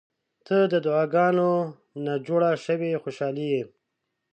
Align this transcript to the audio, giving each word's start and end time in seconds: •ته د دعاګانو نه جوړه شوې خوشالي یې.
•ته 0.45 0.57
د 0.71 0.73
دعاګانو 0.85 1.49
نه 2.05 2.13
جوړه 2.27 2.49
شوې 2.65 3.01
خوشالي 3.03 3.47
یې. 3.53 3.63